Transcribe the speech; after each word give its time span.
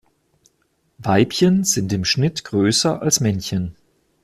Weibchen 0.97 1.63
sind 1.63 1.93
im 1.93 2.05
Schnitt 2.05 2.43
größer 2.43 3.03
als 3.03 3.19
Männchen. 3.19 3.75